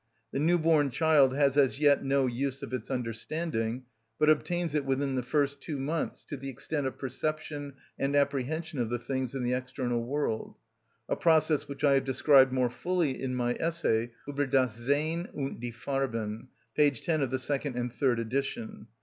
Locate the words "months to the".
5.79-6.49